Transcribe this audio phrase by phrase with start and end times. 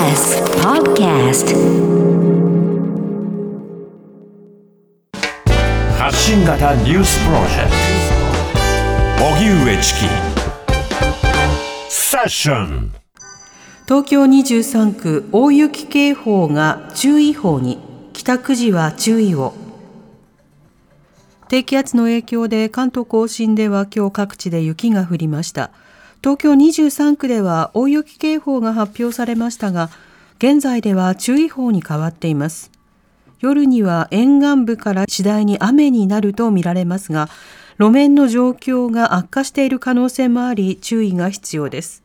[0.00, 1.54] TBS Podcast
[5.98, 7.70] 発信型ニュースプロジェク
[9.18, 9.24] ト。
[9.26, 10.00] 荻上チキ。
[11.90, 12.92] セッション。
[13.86, 17.78] 東京23区大雪警報が注意報に
[18.14, 19.52] 帰宅時は注意を。
[21.48, 25.72] 低気圧の影響で関東甲信では今日各地で雪が降りました
[26.22, 29.88] 東京23区では大雪警報が発表されましたが
[30.36, 32.70] 現在では注意報に変わっています。
[33.40, 37.30] 夜には沿岸部から次第に雨になるとみられますが
[37.78, 42.02] 路面の状況が悪化している可能性もあり注意が必要です。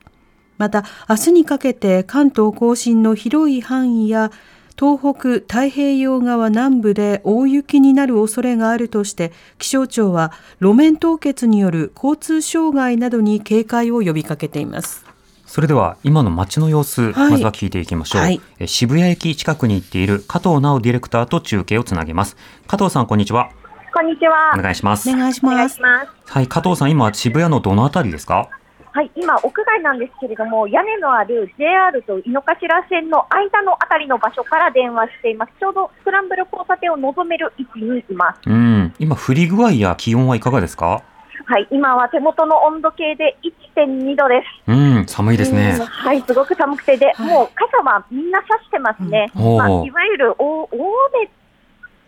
[0.58, 4.32] また明日にかけて関東甲信の広い範囲や
[4.78, 15.06] 東北太平洋側南部で大雪になる恐れがあるとして気象庁は路面凍結による交通障害などに警戒を呼びかけています。
[15.46, 17.32] それでは今の街の様子、はい。
[17.32, 18.42] まずは聞いていきましょう、はい。
[18.60, 22.36] え渋谷駅近くに行っている加藤直ディレクターと中継をつなげます。
[22.68, 23.52] 加藤さんこんにちは。
[23.94, 24.54] こんにちは。
[24.58, 25.10] お願いします。
[25.10, 26.10] お願いしお願ますいします。
[26.26, 28.50] はい加藤さん今渋谷のどのあたりですか？
[28.96, 35.52] はい、今、屋外なんですけれども、屋根のある JR と井の頭線の間のあたりの場所から電話しています。
[35.60, 38.40] ちょうどスクランブル交差点を望める位置にいます。
[38.50, 41.04] うん今降り具合や気温はいかがですか？
[41.48, 43.36] はい、今は手元の温度計で
[43.76, 44.72] 1.2度です。
[44.72, 49.30] うん寒いですねうんはい、すごく寒くてで、はいもう傘はみんな差してますね。
[49.36, 51.30] うんまあ、いわゆる大大雨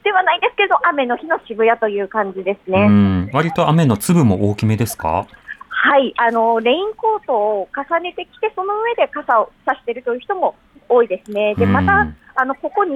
[0.06, 2.80] ではないですけど、雨の日の渋谷という感じですね。
[2.80, 5.28] うん割と雨の粒も大きめですか？
[5.70, 10.56] はい、あのレインコートを重ねてきて、その上で傘を差しているという人も
[10.90, 11.56] 多いですね。
[11.56, 11.72] で、うん。
[11.74, 12.08] また、
[12.40, 12.92] あのここ2、30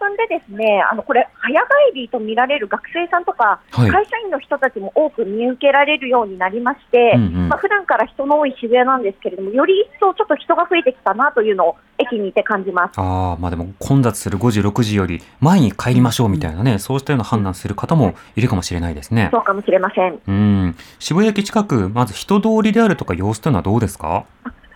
[0.00, 3.90] 分でですね、あのこれ、早帰りと見られる学生さんとか、はい。
[3.90, 7.48] 会社員の人たちも多く見受けられるようになりまして、うんうん。
[7.48, 12.98] まあ普段から人の多い渋谷なんですけれども、より一層ちょっと人が増えてきたなというのを駅にいて感じます。
[12.98, 19.28] ああまあでも混雑する5時6時より前に帰りましょうみたいなね、そうしたような判断する方もいるかもしれないですね。
[19.32, 20.18] そうかもしれません。
[20.26, 20.76] うん。
[20.98, 24.24] 渋谷駅近くまず人通りであるとか様子というのはどうですか？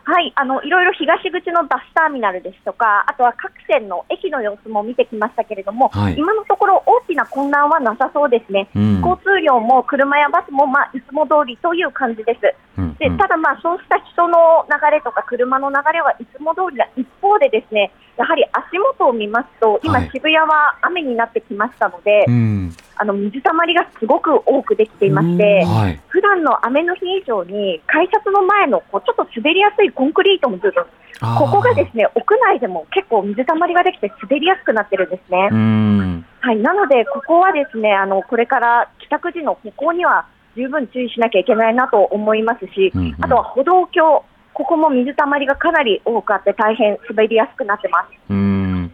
[0.04, 6.16] はい、あのいろいろ東口のバスターミナルですとか、あとは各線の駅の様子も見てきましたけれども、はい。
[6.16, 8.68] 今のところ大きな混乱はなさそうですね。
[8.74, 9.00] うん。
[9.00, 12.54] 交通量も車やバスもまあいつも通りという感じです。
[12.78, 12.94] うんうん。
[12.96, 20.10] でただ、まあそうした人の流れとか車の流れはいつも通りな一方でですねやはり足元を見ますと今、はい。
[20.12, 26.00] 渋谷は雨になってきましたので、うんあの水たまりがすごく多くできていまして、はい。
[26.08, 30.84] 普段の雨の日以上に改札の前のこうちょっと滑りやすいコンクリートの部分
[31.20, 31.38] あー。
[31.38, 35.48] ここがですね屋内でも結構水たまりができて滑りやすくなってるんですね。
[35.50, 36.26] うん。
[36.44, 43.16] はい、なので、ここはですね、あの、これから帰宅時の歩行には十分注意しなきゃいけないなと思いますし、うんうん。
[43.18, 48.32] あとは歩道橋、ここも水たまりがかなり多くあって大変滑りやすくなってます。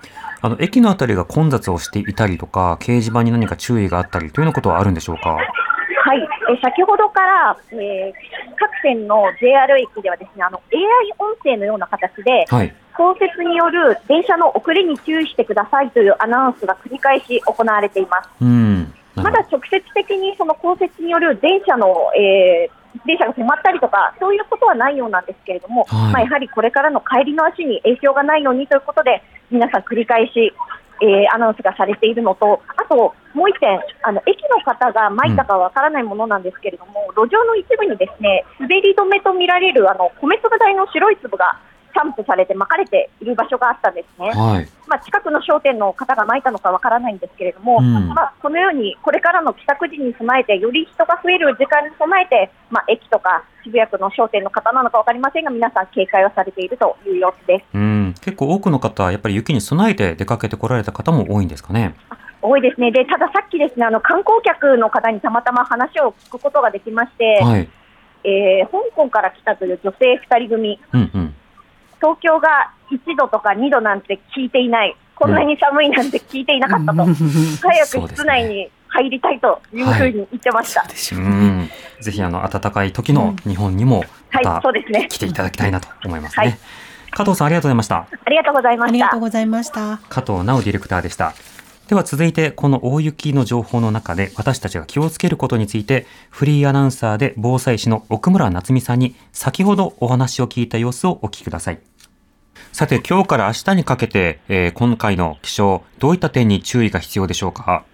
[0.03, 5.37] うんあの駅のあたりが混雑をしていたりとか掲示板に何か注意があったりというようなことはあるんでしょうか？
[5.37, 6.19] はい、
[6.51, 8.13] え先ほどから、えー
[8.57, 10.83] 各線の JR 駅ではですね、あの AI
[11.19, 12.75] 音声のような形で、はい。
[12.97, 18.29] 降雪による電車の遅れに注意してくださいというアナウンスが繰り返し行われています。
[18.41, 18.85] うん。
[19.15, 26.13] なまだ直接的にその降雪による電車の、えー電車が止まったりとか、そういうことはないようなんですけれども、はい。
[26.13, 30.53] まあ、やはりこれからの帰りの足に影響がないようにということで、皆さん繰り返し、
[31.03, 41.59] えーアナウンスがされているのと、あともう一点、あの駅の方がまいたかわからないものなんですけれども、路上の一部にですね滑り止めと見られるあの米粒大の白い粒が
[41.95, 44.29] 散布されて巻かれている場所があったんですね。
[44.31, 44.69] はい。
[44.87, 48.09] まあ、近くの商店の方がまいたのかわからないんですけれども、うん。
[48.09, 57.65] まあ、このようにこれからの帰宅時に備えて、より人が増える時間に備えて、まあ、駅とか渋谷区の商店の方なのか分かりませんが、皆さん警戒をされているという様子です。
[57.75, 58.15] うん。
[58.21, 61.95] 結構多くの方やっぱり雪に備えて出かけてこられた方も多いんですかね？
[62.43, 62.91] 多いですね。
[62.91, 67.69] で、たださっきですね、あの観光客の方にたまたま話を聞くことができまして、はい。
[68.25, 71.35] えー香港から来たという女性2人組、うんうん
[72.01, 80.85] 東京が1度とか2度なんて聞いていない、こんなに寒いなんて聞いていなかったと、早く室内に入りたいというふうに言ってました。
[81.17, 81.71] うん
[82.01, 85.07] ぜひあの暖かい時の日本にもまはい、そうですね。
[85.11, 86.59] 来ていただきたいなと思いますね、はい。
[87.11, 87.97] 加藤さんありがとうございました。
[87.97, 88.95] ありがとうございまあした。
[88.95, 89.21] りがとう。
[89.21, 90.01] ございました。
[90.09, 91.35] 加藤直ディレクターでした。
[91.89, 101.81] では続いてこの大雪の情報の中で私たちが気をつけることについてフリーアナウンサーで防災士の奥村夏美さんに先ほどお話を聞いた様子をお聞きください
[102.73, 107.85] さて今日から明日にかけて、えー今回の気象どういった点に注意が必要でしょうか？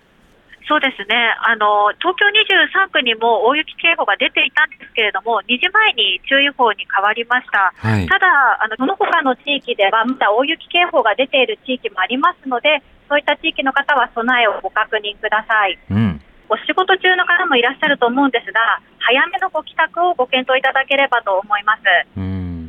[0.69, 1.15] そうですね
[1.47, 8.27] あの東京23区にも大雪警報が出ていたんですけれども、2時前に注意報に変わりました、はいただ、
[8.63, 15.79] あのその他の地域では、まだ大雪警報が出ている地域もありますので、そういった地域の方は備えをご確認ください。
[15.91, 16.21] うん。
[16.49, 18.59] お仕事中の方もいらっしゃると思うんですが、
[18.99, 21.83] 早めのご帰宅をご検討いただければと思います。
[22.17, 22.66] うん。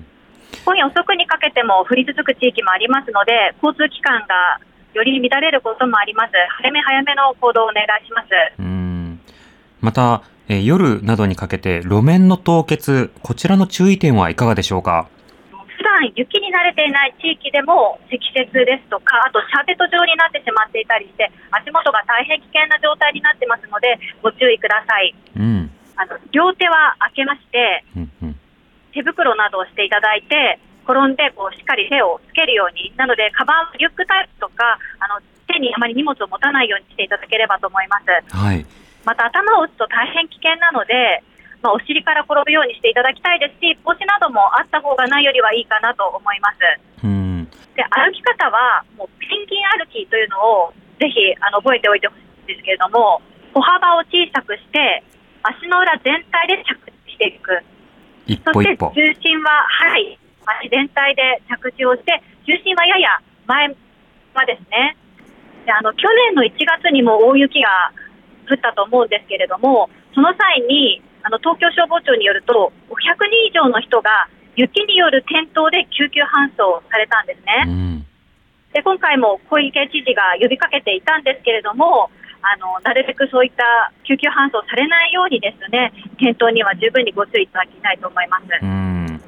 [0.65, 4.59] 今夜遅くにかけても降り続く地域もありますので、交通機関が
[4.93, 6.31] より乱れることもあります。
[6.61, 8.27] 早め早めの行動をお願いします。
[8.59, 9.19] うん。
[9.81, 15.09] また、えー夜などにかけて路面の凍結、こちらの注意点はいかがでしょうか？
[15.51, 25.13] 普段雪に慣れていない地域でも積雪ですとか、あとシャーベット状になってしまっていたりして、足元が大変危険な状態になってますので、ご注意ください。
[25.35, 25.69] うん。
[25.95, 28.16] あの両手は開けまして、うんうん。
[28.97, 30.57] 手袋などをしていただいて、
[30.89, 38.09] 転んでこうしっかり手をつけるように、なので、カバン、リュックタイプとか、あの手にあまり荷物を持たないようにしていただければと思います。
[38.33, 38.65] はい。
[39.05, 41.21] また、頭を打つと大変危険なので、
[41.61, 47.05] まあ、お尻から転ぶようにしていただきたいですし、帽子などもあった方がないよりはいいかなと思います。
[47.05, 47.45] うん。
[47.77, 53.21] で歩き方は、もうペンギン歩きというのをぜひあの覚えておいてほしいんですけれども、
[53.53, 55.03] 歩幅を小さくして、
[55.43, 57.61] 足の裏全体で着地していく。
[58.27, 58.93] 一そして歩一歩。
[58.95, 63.09] 重心は、はい、足全体で着地をして、重心はやや
[63.47, 63.67] 前
[64.33, 64.95] はですね。
[65.65, 66.51] であの去年の1
[66.83, 67.91] 月にも大雪が
[68.49, 72.95] 降ったと思うんですけれども、その際にあの東京消防庁によると、500
[73.27, 77.63] 人以上の人が雪による転倒で救急搬送されたんですね。
[77.67, 78.05] うん。
[78.73, 82.09] で今回も小池知事が呼びかけていたんですけれども、
[82.41, 88.43] あのなるべくそういった救急搬送されないようにですね、転倒には十分にご注意いただきたいと思います。
[88.61, 89.21] うん。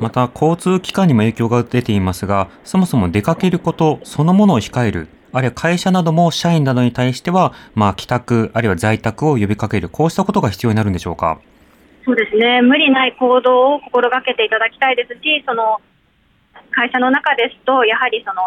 [0.00, 11.38] また、交通機関にも影響が出ていますが、そもそも出かけることそのものを控える、あるいは会社なども社員などに対しては、まあ、帰宅、あるいは在宅を呼びかける、こうしたことが必要になるんでしょうか？
[12.04, 15.80] そうですね、無理ない行動を心がけていただきたいですし、その
[16.72, 18.42] 会社の中ですと、やはりその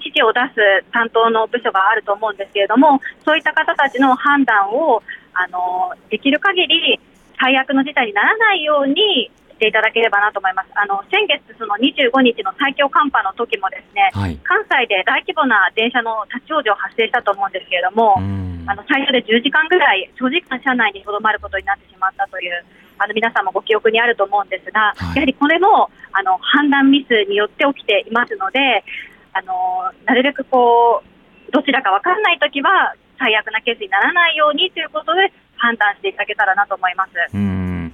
[0.00, 5.02] 指示を出す担当の部署があると思うんですけれども、そういった方たちの判断を
[5.34, 7.00] あのできる限り
[7.38, 10.70] 最悪の事態にならないようにしていただければなと思います。
[10.74, 14.38] あの先月、その25日の最強寒波の時もですね、はい。
[14.42, 18.64] 関西で大規模な電車の立ち往生発生したと思うんですけれども、うん。
[18.66, 22.64] あの最初で10時間ぐらい、長時間車内にとどまることになってしまったという、
[22.98, 28.84] あの皆さんもご記憶にあると思うんですが、はいやはりこれもあの判断ミスによって起きていますので、
[29.32, 31.02] あのなるべくこ
[31.48, 37.10] うどちらか分からないときは、最悪なケースにならないようにということで、判断していただけたらなと思います。
[37.34, 37.92] うん。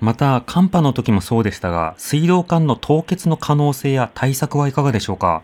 [0.00, 5.42] また、寒波の時もそうでしたが、水道管の凍結の可能性や対策はいかがでしょうか？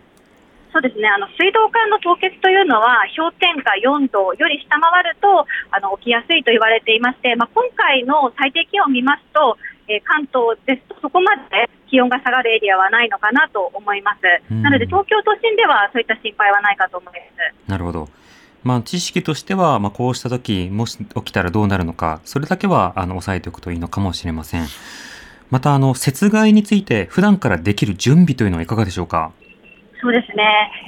[0.73, 9.57] そうですねあの水道管の凍結というのは氷点下4度より下回るとあの起きやすいと言われていまして、まあ、今回の最低気温を見ますと、
[9.89, 14.19] えー関東ですとそこまで気温が下がるエリアはないのかなと思います。
[14.51, 17.71] うんなので東京都心ではそういった心配はないかと思います。
[17.71, 18.09] なるほど。
[18.63, 24.65] まあ、知識としては、まあ、こうした時、もし起きたらどうなるのか、それだけは、あの、押さえておくといいのかもしれません。
[25.51, 29.33] また、あの、雪害について、普段からできる準備というのはいかがでしょうか？
[30.01, 30.45] そうですね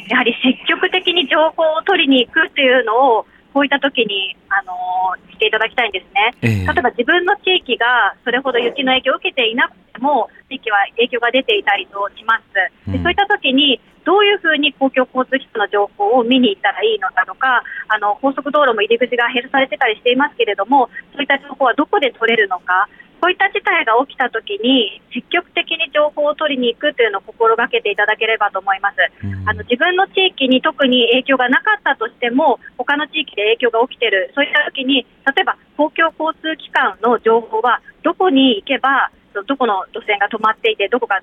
[0.08, 6.32] やはり積極的に情報を取りに行くっていうのをこういった時に、あのーしていただきたいんですね。
[6.40, 12.44] ええ例えば自分の地域がそれほど雪の影響を受けていなくても、地域は影響が出ていたりとします。
[12.88, 22.88] うんでそういった時に、どういうふうに公共交通機関の情報を見に行ったらいいのかとか、あの高速道路も入り口が閉鎖されてたりしていますけれども、そういった情報はどこで取れるのか、
[23.20, 28.96] こういった事態が起きた時に、積極的に情報を取りに行くというのを心がけていただければと思います。
[29.24, 39.10] うんあの自分の地域に特に影響がなかったとしても、他の地域で影響が起きている、そういった時に、例えば公共交通機関の情報は、どこに行けば、
[39.46, 41.22] どこの路線が止まっていて、どこが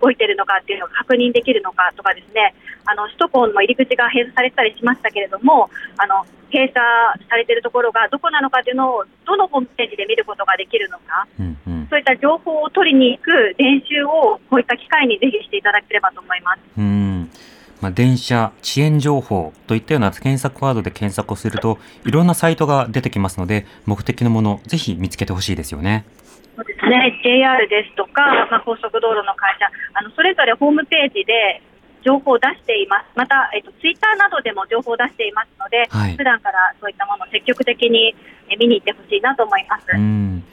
[0.00, 6.74] 動いているのかっていうのが確認できるのかとかですね、あの首都高の入り口が閉鎖されてたりしましたけれども、あの閉鎖
[7.28, 16.60] されているところがどこなのかというのを、どのホームページで見ることができるのか、うんうんそういった情報を取りに行く練習を、こういった機会にぜひしていただければと思います。
[16.76, 17.30] うん
[17.80, 26.04] まあ、電車、遅延情報といったような検索ワードで検索をすると、いろんなサイトが出てきますので、目的のもの、ぜひ見つけてほしいですよね。
[26.56, 31.60] そうですね、JR ですとか、まあ、高速道路の会社、あのそれぞれホームページで
[32.00, 38.16] 情報を出しています、また、えっと、ツイッターなどでも情報を出していますので、はい普段からそういったものを積極的に
[38.48, 39.84] え見に行ってほしいなと思います。
[39.92, 40.44] うん。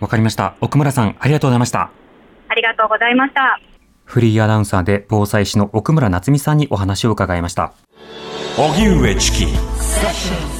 [0.00, 0.54] わかりました。
[0.60, 1.90] 奥村さん、ありがとうございました。
[2.48, 3.60] ありがとうございました。
[4.04, 7.74] フリーアナウンサーで防災士の奥村夏美さんにお話を伺いました。
[8.56, 10.57] 荻上チキ